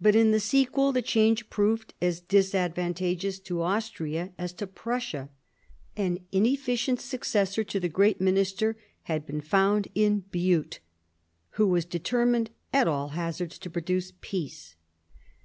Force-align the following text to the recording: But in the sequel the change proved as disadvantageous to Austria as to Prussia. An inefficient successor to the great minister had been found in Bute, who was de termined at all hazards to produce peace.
But 0.00 0.16
in 0.16 0.32
the 0.32 0.40
sequel 0.40 0.90
the 0.90 1.00
change 1.00 1.48
proved 1.48 1.94
as 2.02 2.18
disadvantageous 2.18 3.38
to 3.38 3.62
Austria 3.62 4.32
as 4.36 4.52
to 4.54 4.66
Prussia. 4.66 5.28
An 5.96 6.18
inefficient 6.32 7.00
successor 7.00 7.62
to 7.62 7.78
the 7.78 7.88
great 7.88 8.20
minister 8.20 8.76
had 9.02 9.24
been 9.24 9.40
found 9.40 9.86
in 9.94 10.24
Bute, 10.32 10.80
who 11.50 11.68
was 11.68 11.84
de 11.84 12.00
termined 12.00 12.48
at 12.72 12.88
all 12.88 13.10
hazards 13.10 13.56
to 13.58 13.70
produce 13.70 14.12
peace. 14.20 14.74